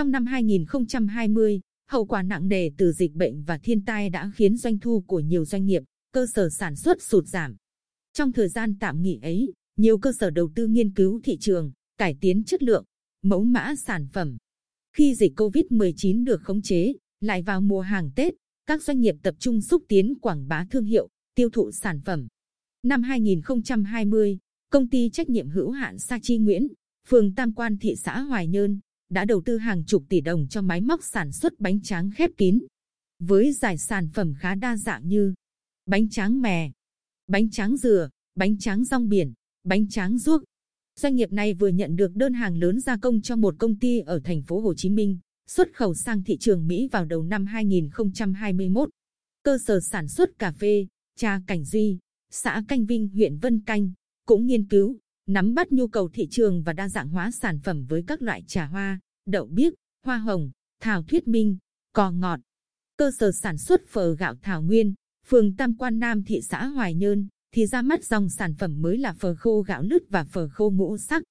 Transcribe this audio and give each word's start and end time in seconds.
Trong 0.00 0.10
năm 0.10 0.26
2020, 0.26 1.60
hậu 1.90 2.06
quả 2.06 2.22
nặng 2.22 2.48
nề 2.48 2.70
từ 2.78 2.92
dịch 2.92 3.12
bệnh 3.14 3.42
và 3.42 3.58
thiên 3.58 3.84
tai 3.84 4.10
đã 4.10 4.30
khiến 4.34 4.56
doanh 4.56 4.78
thu 4.78 5.00
của 5.00 5.20
nhiều 5.20 5.44
doanh 5.44 5.64
nghiệp, 5.64 5.82
cơ 6.12 6.26
sở 6.34 6.48
sản 6.50 6.76
xuất 6.76 7.02
sụt 7.02 7.26
giảm. 7.26 7.56
Trong 8.12 8.32
thời 8.32 8.48
gian 8.48 8.78
tạm 8.80 9.02
nghỉ 9.02 9.18
ấy, 9.22 9.52
nhiều 9.76 9.98
cơ 9.98 10.12
sở 10.20 10.30
đầu 10.30 10.50
tư 10.54 10.66
nghiên 10.66 10.94
cứu 10.94 11.20
thị 11.24 11.36
trường, 11.40 11.72
cải 11.98 12.16
tiến 12.20 12.44
chất 12.44 12.62
lượng, 12.62 12.84
mẫu 13.22 13.44
mã 13.44 13.74
sản 13.76 14.06
phẩm. 14.12 14.36
Khi 14.96 15.14
dịch 15.14 15.32
COVID-19 15.36 16.24
được 16.24 16.40
khống 16.42 16.62
chế, 16.62 16.92
lại 17.20 17.42
vào 17.42 17.60
mùa 17.60 17.80
hàng 17.80 18.10
Tết, 18.16 18.34
các 18.66 18.82
doanh 18.82 19.00
nghiệp 19.00 19.14
tập 19.22 19.34
trung 19.38 19.60
xúc 19.60 19.82
tiến 19.88 20.14
quảng 20.22 20.48
bá 20.48 20.66
thương 20.70 20.84
hiệu, 20.84 21.08
tiêu 21.34 21.50
thụ 21.50 21.70
sản 21.72 22.00
phẩm. 22.04 22.28
Năm 22.82 23.02
2020, 23.02 24.38
công 24.70 24.88
ty 24.88 25.10
trách 25.10 25.28
nhiệm 25.28 25.48
hữu 25.48 25.70
hạn 25.70 25.98
Sa 25.98 26.18
Chi 26.22 26.38
Nguyễn, 26.38 26.68
phường 27.08 27.34
Tam 27.34 27.54
Quan 27.54 27.78
thị 27.78 27.96
xã 27.96 28.20
Hoài 28.20 28.46
Nhơn, 28.46 28.80
đã 29.10 29.24
đầu 29.24 29.42
tư 29.44 29.58
hàng 29.58 29.84
chục 29.84 30.04
tỷ 30.08 30.20
đồng 30.20 30.46
cho 30.48 30.62
máy 30.62 30.80
móc 30.80 31.04
sản 31.04 31.32
xuất 31.32 31.60
bánh 31.60 31.82
tráng 31.82 32.10
khép 32.10 32.30
kín. 32.36 32.58
Với 33.18 33.52
giải 33.52 33.78
sản 33.78 34.08
phẩm 34.08 34.34
khá 34.38 34.54
đa 34.54 34.76
dạng 34.76 35.08
như 35.08 35.34
bánh 35.86 36.08
tráng 36.08 36.40
mè, 36.40 36.70
bánh 37.26 37.50
tráng 37.50 37.76
dừa, 37.76 38.08
bánh 38.34 38.58
tráng 38.58 38.84
rong 38.84 39.08
biển, 39.08 39.32
bánh 39.64 39.88
tráng 39.88 40.18
ruốc. 40.18 40.42
Doanh 40.96 41.14
nghiệp 41.14 41.32
này 41.32 41.54
vừa 41.54 41.68
nhận 41.68 41.96
được 41.96 42.14
đơn 42.14 42.32
hàng 42.34 42.56
lớn 42.56 42.80
gia 42.80 42.96
công 42.96 43.20
cho 43.22 43.36
một 43.36 43.54
công 43.58 43.78
ty 43.78 44.00
ở 44.00 44.20
thành 44.24 44.42
phố 44.42 44.60
Hồ 44.60 44.74
Chí 44.74 44.90
Minh, 44.90 45.18
xuất 45.46 45.68
khẩu 45.74 45.94
sang 45.94 46.24
thị 46.24 46.36
trường 46.40 46.66
Mỹ 46.66 46.88
vào 46.92 47.04
đầu 47.04 47.22
năm 47.22 47.46
2021. 47.46 48.90
Cơ 49.42 49.58
sở 49.66 49.80
sản 49.80 50.08
xuất 50.08 50.38
cà 50.38 50.52
phê, 50.52 50.86
trà 51.16 51.40
Cảnh 51.46 51.64
Duy, 51.64 51.98
xã 52.30 52.62
Canh 52.68 52.86
Vinh, 52.86 53.08
huyện 53.08 53.36
Vân 53.36 53.60
Canh, 53.60 53.92
cũng 54.26 54.46
nghiên 54.46 54.68
cứu, 54.68 54.98
nắm 55.30 55.54
bắt 55.54 55.72
nhu 55.72 55.88
cầu 55.88 56.08
thị 56.12 56.28
trường 56.30 56.62
và 56.62 56.72
đa 56.72 56.88
dạng 56.88 57.08
hóa 57.08 57.30
sản 57.30 57.60
phẩm 57.60 57.86
với 57.88 58.04
các 58.06 58.22
loại 58.22 58.44
trà 58.46 58.66
hoa, 58.66 59.00
đậu 59.26 59.46
biếc, 59.46 59.74
hoa 60.04 60.18
hồng, 60.18 60.50
thảo 60.80 61.02
thuyết 61.02 61.28
minh, 61.28 61.58
cò 61.92 62.10
ngọt. 62.10 62.40
Cơ 62.96 63.10
sở 63.18 63.32
sản 63.32 63.58
xuất 63.58 63.86
phở 63.86 64.14
gạo 64.14 64.34
Thảo 64.42 64.62
Nguyên, 64.62 64.94
phường 65.26 65.56
Tam 65.56 65.76
Quan 65.76 65.98
Nam 65.98 66.24
thị 66.24 66.40
xã 66.42 66.66
Hoài 66.66 66.94
Nhơn, 66.94 67.28
thì 67.52 67.66
ra 67.66 67.82
mắt 67.82 68.04
dòng 68.04 68.28
sản 68.28 68.54
phẩm 68.54 68.82
mới 68.82 68.98
là 68.98 69.12
phở 69.12 69.34
khô 69.34 69.62
gạo 69.62 69.82
lứt 69.82 70.02
và 70.08 70.24
phở 70.24 70.48
khô 70.48 70.70
ngũ 70.70 70.98
sắc. 70.98 71.22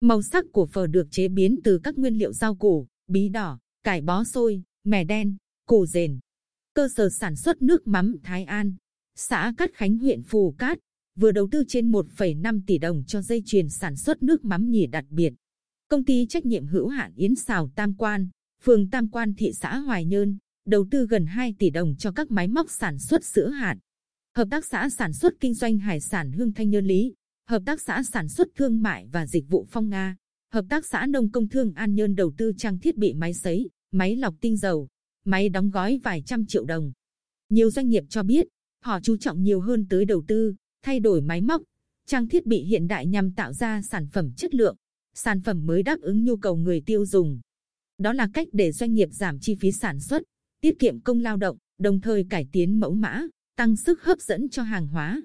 Màu 0.00 0.22
sắc 0.22 0.44
của 0.52 0.66
phở 0.66 0.86
được 0.86 1.08
chế 1.10 1.28
biến 1.28 1.60
từ 1.64 1.80
các 1.84 1.98
nguyên 1.98 2.14
liệu 2.14 2.32
rau 2.32 2.54
củ, 2.54 2.86
bí 3.06 3.28
đỏ, 3.28 3.58
cải 3.82 4.00
bó 4.00 4.24
xôi, 4.24 4.62
mè 4.84 5.04
đen, 5.04 5.36
củ 5.66 5.86
rền. 5.86 6.18
Cơ 6.74 6.88
sở 6.96 7.10
sản 7.10 7.36
xuất 7.36 7.62
nước 7.62 7.86
mắm 7.86 8.16
Thái 8.22 8.44
An, 8.44 8.74
xã 9.16 9.52
Cát 9.56 9.70
Khánh 9.74 9.98
huyện 9.98 10.22
Phù 10.22 10.54
Cát, 10.58 10.78
vừa 11.16 11.32
đầu 11.32 11.48
tư 11.50 11.64
trên 11.68 11.90
1,5 11.90 12.60
tỷ 12.66 12.78
đồng 12.78 13.04
cho 13.06 13.22
dây 13.22 13.42
chuyền 13.46 13.68
sản 13.68 13.96
xuất 13.96 14.22
nước 14.22 14.44
mắm 14.44 14.70
nhỉ 14.70 14.86
đặc 14.86 15.04
biệt. 15.10 15.32
Công 15.88 16.04
ty 16.04 16.26
trách 16.26 16.46
nhiệm 16.46 16.66
hữu 16.66 16.88
hạn 16.88 17.12
Yến 17.16 17.34
Xào 17.34 17.70
Tam 17.74 17.94
Quan, 17.94 18.28
phường 18.62 18.90
Tam 18.90 19.10
Quan 19.10 19.34
thị 19.34 19.52
xã 19.52 19.78
Hoài 19.78 20.04
Nhơn, 20.04 20.38
đầu 20.66 20.86
tư 20.90 21.06
gần 21.06 21.26
2 21.26 21.54
tỷ 21.58 21.70
đồng 21.70 21.94
cho 21.98 22.12
các 22.12 22.30
máy 22.30 22.48
móc 22.48 22.70
sản 22.70 22.98
xuất 22.98 23.24
sữa 23.24 23.48
hạt. 23.48 23.76
Hợp 24.36 24.48
tác 24.50 24.64
xã 24.64 24.90
sản 24.90 25.12
xuất 25.12 25.32
kinh 25.40 25.54
doanh 25.54 25.78
hải 25.78 26.00
sản 26.00 26.32
Hương 26.32 26.52
Thanh 26.52 26.70
Nhơn 26.70 26.86
Lý, 26.86 27.14
Hợp 27.48 27.62
tác 27.66 27.80
xã 27.80 28.02
sản 28.02 28.28
xuất 28.28 28.48
thương 28.54 28.82
mại 28.82 29.06
và 29.12 29.26
dịch 29.26 29.44
vụ 29.48 29.66
Phong 29.70 29.88
Nga, 29.88 30.16
Hợp 30.52 30.64
tác 30.68 30.86
xã 30.86 31.06
nông 31.06 31.30
công 31.30 31.48
thương 31.48 31.72
An 31.72 31.94
Nhơn 31.94 32.14
đầu 32.14 32.32
tư 32.36 32.52
trang 32.58 32.78
thiết 32.78 32.96
bị 32.96 33.14
máy 33.14 33.34
sấy, 33.34 33.70
máy 33.92 34.16
lọc 34.16 34.34
tinh 34.40 34.56
dầu, 34.56 34.88
máy 35.24 35.48
đóng 35.48 35.70
gói 35.70 36.00
vài 36.02 36.22
trăm 36.26 36.46
triệu 36.46 36.64
đồng. 36.64 36.92
Nhiều 37.48 37.70
doanh 37.70 37.88
nghiệp 37.88 38.04
cho 38.08 38.22
biết, 38.22 38.46
họ 38.82 39.00
chú 39.00 39.16
trọng 39.16 39.42
nhiều 39.42 39.60
hơn 39.60 39.86
tới 39.90 40.04
đầu 40.04 40.24
tư, 40.26 40.54
thay 40.82 41.00
đổi 41.00 41.20
máy 41.20 41.40
móc, 41.40 41.62
trang 42.06 42.28
thiết 42.28 42.46
bị 42.46 42.62
hiện 42.62 42.88
đại 42.88 43.06
nhằm 43.06 43.32
tạo 43.32 43.52
ra 43.52 43.82
sản 43.82 44.06
phẩm 44.12 44.32
chất 44.36 44.54
lượng, 44.54 44.76
sản 45.14 45.40
phẩm 45.40 45.66
mới 45.66 45.82
đáp 45.82 46.00
ứng 46.00 46.24
nhu 46.24 46.36
cầu 46.36 46.56
người 46.56 46.82
tiêu 46.86 47.06
dùng. 47.06 47.40
Đó 47.98 48.12
là 48.12 48.28
cách 48.34 48.48
để 48.52 48.72
doanh 48.72 48.94
nghiệp 48.94 49.08
giảm 49.12 49.38
chi 49.40 49.54
phí 49.60 49.72
sản 49.72 50.00
xuất, 50.00 50.22
tiết 50.60 50.78
kiệm 50.78 51.00
công 51.00 51.20
lao 51.20 51.36
động, 51.36 51.56
đồng 51.78 52.00
thời 52.00 52.26
cải 52.30 52.48
tiến 52.52 52.80
mẫu 52.80 52.94
mã, 52.94 53.22
tăng 53.56 53.76
sức 53.76 54.02
hấp 54.02 54.20
dẫn 54.20 54.48
cho 54.48 54.62
hàng 54.62 54.88
hóa. 54.88 55.22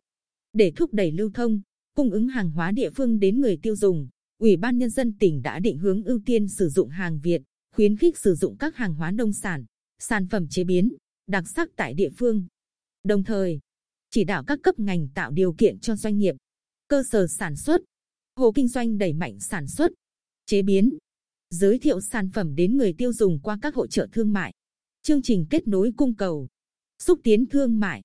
Để 0.54 0.72
thúc 0.76 0.94
đẩy 0.94 1.12
lưu 1.12 1.32
thông, 1.34 1.62
cung 1.96 2.12
ứng 2.12 2.28
hàng 2.28 2.52
hóa 2.52 2.72
địa 2.72 2.90
phương 2.90 3.20
đến 3.20 3.42
người 3.42 3.58
tiêu 3.62 3.76
dùng, 3.76 4.08
Ủy 4.40 4.58
ban 4.58 4.78
Nhân 4.78 4.90
dân 4.90 5.18
tỉnh 5.20 5.42
đã 5.42 5.60
định 5.60 5.78
hướng 5.78 6.04
ưu 6.04 6.20
tiên 6.26 6.48
sử 6.48 6.70
dụng 6.70 6.90
hàng 6.90 7.20
Việt, 7.24 7.42
khuyến 7.76 7.98
khích 7.98 8.18
sử 8.18 8.36
dụng 8.36 8.58
các 8.58 8.76
hàng 8.76 8.94
hóa 8.94 9.12
nông 9.12 9.34
sản, 9.34 9.66
sản 10.00 10.28
phẩm 10.28 10.48
chế 10.50 10.64
biến, 10.64 10.94
đặc 11.28 11.44
sắc 11.56 11.70
tại 11.76 11.94
địa 11.94 12.10
phương. 12.18 12.46
Đồng 13.04 13.24
thời, 13.24 13.60
chỉ 14.18 14.24
đạo 14.24 14.44
các 14.44 14.60
cấp 14.64 14.80
ngành 14.80 15.08
tạo 15.14 15.32
điều 15.32 15.54
kiện 15.54 15.80
cho 15.80 15.96
doanh 15.96 16.18
nghiệp, 16.18 16.36
cơ 16.88 17.04
sở 17.12 17.28
sản 17.28 17.56
xuất, 17.56 17.82
hộ 18.36 18.52
kinh 18.52 18.68
doanh 18.68 18.98
đẩy 18.98 19.14
mạnh 19.14 19.40
sản 19.40 19.68
xuất, 19.68 19.92
chế 20.46 20.62
biến, 20.62 20.98
giới 21.50 21.80
thiệu 21.80 22.02
sản 22.02 22.30
phẩm 22.30 22.56
đến 22.56 22.78
người 22.78 22.94
tiêu 22.94 23.14
dùng 23.14 23.40
qua 23.40 23.58
các 23.62 23.76
hội 23.76 23.88
trợ 23.88 24.08
thương 24.12 24.34
mại, 24.34 24.54
chương 25.02 25.22
trình 25.22 25.46
kết 25.50 25.68
nối 25.68 25.92
cung 25.98 26.16
cầu, 26.16 26.48
xúc 27.00 27.20
tiến 27.24 27.46
thương 27.46 27.80
mại. 27.80 28.02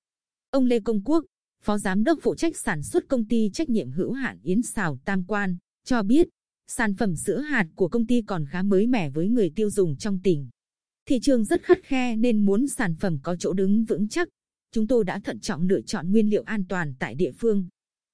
Ông 0.49 0.65
Lê 0.65 0.79
Công 0.79 1.03
Quốc, 1.03 1.25
Phó 1.63 1.77
Giám 1.77 2.03
đốc 2.03 2.19
phụ 2.21 2.35
trách 2.35 2.57
sản 2.57 2.83
xuất 2.83 3.07
công 3.07 3.27
ty 3.27 3.49
trách 3.53 3.69
nhiệm 3.69 3.91
hữu 3.91 4.11
hạn 4.11 4.39
Yến 4.43 4.61
Xào 4.61 4.99
Tam 5.05 5.23
Quan, 5.27 5.57
cho 5.83 6.03
biết 6.03 6.27
sản 6.67 6.95
phẩm 6.95 7.15
sữa 7.15 7.39
hạt 7.39 7.67
của 7.75 7.87
công 7.87 8.07
ty 8.07 8.21
còn 8.21 8.45
khá 8.49 8.61
mới 8.61 8.87
mẻ 8.87 9.09
với 9.09 9.27
người 9.27 9.51
tiêu 9.55 9.69
dùng 9.69 9.97
trong 9.97 10.19
tỉnh. 10.23 10.49
Thị 11.05 11.19
trường 11.21 11.45
rất 11.45 11.63
khắt 11.63 11.77
khe 11.83 12.15
nên 12.15 12.45
muốn 12.45 12.67
sản 12.67 12.95
phẩm 12.99 13.19
có 13.23 13.35
chỗ 13.35 13.53
đứng 13.53 13.85
vững 13.85 14.07
chắc, 14.07 14.29
chúng 14.73 14.87
tôi 14.87 15.03
đã 15.03 15.19
thận 15.19 15.39
trọng 15.39 15.67
lựa 15.67 15.81
chọn 15.81 16.11
nguyên 16.11 16.29
liệu 16.29 16.43
an 16.43 16.63
toàn 16.69 16.93
tại 16.99 17.15
địa 17.15 17.31
phương. 17.31 17.67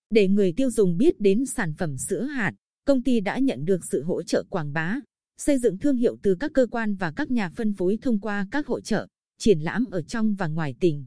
Để 0.10 0.28
người 0.28 0.54
tiêu 0.58 0.72
dùng 0.72 0.98
biết 0.98 1.20
đến 1.20 1.46
sản 1.46 1.74
phẩm 1.78 1.98
sữa 1.98 2.24
hạt, 2.24 2.54
công 2.86 3.04
ty 3.04 3.20
đã 3.20 3.40
nhận 3.40 3.66
được 3.66 3.86
sự 3.86 4.04
hỗ 4.04 4.24
trợ 4.24 4.44
quảng 4.50 4.74
bá, 4.74 5.00
xây 5.38 5.58
dựng 5.58 5.78
thương 5.78 5.96
hiệu 5.96 6.18
từ 6.22 6.36
các 6.40 6.52
cơ 6.54 6.68
quan 6.72 6.96
và 6.96 7.12
các 7.16 7.32
nhà 7.32 7.50
phân 7.50 7.74
phối 7.74 7.98
thông 8.02 8.20
qua 8.20 8.48
các 8.52 8.68
hội 8.68 8.82
trợ, 8.82 9.08
triển 9.38 9.60
lãm 9.60 9.86
ở 9.86 10.02
trong 10.02 10.36
và 10.36 10.48
ngoài 10.48 10.76
tỉnh. 10.80 11.06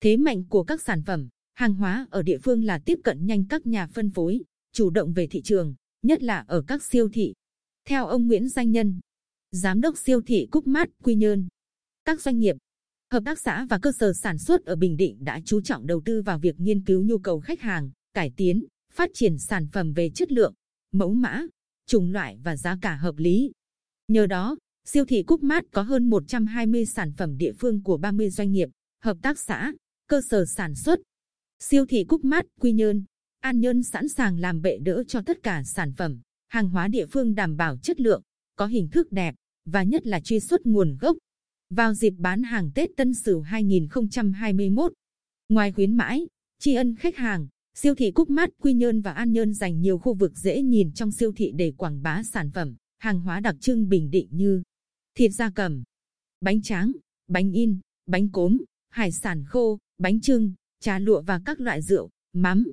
Thế 0.00 0.16
mạnh 0.16 0.44
của 0.44 0.64
các 0.64 0.82
sản 0.82 1.02
phẩm, 1.02 1.28
hàng 1.54 1.74
hóa 1.74 2.06
ở 2.10 2.22
địa 2.22 2.38
phương 2.38 2.64
là 2.64 2.78
tiếp 2.78 2.98
cận 3.04 3.26
nhanh 3.26 3.44
các 3.48 3.66
nhà 3.66 3.86
phân 3.86 4.10
phối, 4.10 4.40
chủ 4.72 4.90
động 4.90 5.12
về 5.12 5.26
thị 5.26 5.42
trường, 5.42 5.74
nhất 6.02 6.22
là 6.22 6.44
ở 6.48 6.62
các 6.66 6.82
siêu 6.82 7.08
thị. 7.12 7.34
Theo 7.84 8.06
ông 8.06 8.26
Nguyễn 8.26 8.48
Danh 8.48 8.70
Nhân, 8.70 9.00
Giám 9.50 9.80
đốc 9.80 9.98
siêu 9.98 10.20
thị 10.26 10.48
Cúc 10.50 10.66
Mát 10.66 10.88
Quy 11.02 11.14
Nhơn, 11.14 11.48
các 12.04 12.20
doanh 12.20 12.38
nghiệp, 12.38 12.56
hợp 13.12 13.22
tác 13.24 13.38
xã 13.38 13.66
và 13.70 13.78
cơ 13.78 13.92
sở 13.92 14.12
sản 14.12 14.38
xuất 14.38 14.64
ở 14.64 14.76
Bình 14.76 14.96
Định 14.96 15.24
đã 15.24 15.40
chú 15.44 15.60
trọng 15.60 15.86
đầu 15.86 16.02
tư 16.04 16.22
vào 16.22 16.38
việc 16.38 16.60
nghiên 16.60 16.84
cứu 16.84 17.02
nhu 17.02 17.18
cầu 17.18 17.40
khách 17.40 17.60
hàng, 17.60 17.90
cải 18.14 18.32
tiến, 18.36 18.64
phát 18.92 19.10
triển 19.14 19.38
sản 19.38 19.66
phẩm 19.72 19.92
về 19.92 20.10
chất 20.10 20.32
lượng, 20.32 20.54
mẫu 20.92 21.14
mã, 21.14 21.42
chủng 21.86 22.12
loại 22.12 22.38
và 22.42 22.56
giá 22.56 22.76
cả 22.82 22.96
hợp 22.96 23.14
lý. 23.16 23.52
Nhờ 24.08 24.26
đó, 24.26 24.56
siêu 24.84 25.04
thị 25.04 25.22
Cúc 25.22 25.42
Mát 25.42 25.64
có 25.72 25.82
hơn 25.82 26.10
120 26.10 26.86
sản 26.86 27.12
phẩm 27.12 27.36
địa 27.36 27.52
phương 27.52 27.82
của 27.82 27.96
30 27.96 28.30
doanh 28.30 28.52
nghiệp, 28.52 28.68
hợp 29.02 29.16
tác 29.22 29.38
xã, 29.38 29.72
cơ 30.08 30.20
sở 30.30 30.44
sản 30.46 30.74
xuất. 30.74 30.98
Siêu 31.58 31.86
thị 31.86 32.04
Cúc 32.04 32.24
Mát 32.24 32.44
Quy 32.60 32.72
Nhơn, 32.72 33.04
An 33.40 33.60
Nhơn 33.60 33.82
sẵn 33.82 34.08
sàng 34.08 34.38
làm 34.38 34.62
bệ 34.62 34.78
đỡ 34.78 35.04
cho 35.08 35.22
tất 35.26 35.42
cả 35.42 35.62
sản 35.64 35.92
phẩm, 35.92 36.20
hàng 36.48 36.68
hóa 36.68 36.88
địa 36.88 37.06
phương 37.06 37.34
đảm 37.34 37.56
bảo 37.56 37.76
chất 37.76 38.00
lượng, 38.00 38.22
có 38.56 38.66
hình 38.66 38.88
thức 38.88 39.12
đẹp 39.12 39.34
và 39.64 39.82
nhất 39.82 40.06
là 40.06 40.20
truy 40.20 40.40
xuất 40.40 40.66
nguồn 40.66 40.96
gốc. 41.00 41.16
Vào 41.70 41.94
dịp 41.94 42.14
bán 42.18 42.42
hàng 42.42 42.70
Tết 42.74 42.90
Tân 42.96 43.14
Sửu 43.14 43.40
2021, 43.40 44.92
ngoài 45.48 45.72
khuyến 45.72 45.94
mãi, 45.94 46.26
tri 46.58 46.74
ân 46.74 46.96
khách 46.96 47.16
hàng, 47.16 47.48
siêu 47.74 47.94
thị 47.94 48.10
Cúc 48.10 48.30
Mát 48.30 48.50
Quy 48.62 48.72
Nhơn 48.72 49.00
và 49.00 49.12
An 49.12 49.32
Nhơn 49.32 49.54
dành 49.54 49.80
nhiều 49.80 49.98
khu 49.98 50.14
vực 50.14 50.36
dễ 50.36 50.62
nhìn 50.62 50.92
trong 50.92 51.12
siêu 51.12 51.32
thị 51.36 51.52
để 51.56 51.72
quảng 51.76 52.02
bá 52.02 52.22
sản 52.22 52.50
phẩm, 52.50 52.76
hàng 52.98 53.20
hóa 53.20 53.40
đặc 53.40 53.56
trưng 53.60 53.88
Bình 53.88 54.10
Định 54.10 54.28
như 54.30 54.62
thịt 55.14 55.32
da 55.32 55.50
cầm, 55.54 55.82
bánh 56.40 56.62
tráng, 56.62 56.92
bánh 57.26 57.52
in, 57.52 57.78
bánh 58.06 58.28
cốm, 58.28 58.58
hải 58.90 59.12
sản 59.12 59.44
khô, 59.44 59.78
bánh 59.98 60.20
trưng, 60.20 60.52
trà 60.80 60.98
lụa 60.98 61.20
và 61.20 61.40
các 61.44 61.60
loại 61.60 61.82
rượu, 61.82 62.10
mắm, 62.32 62.70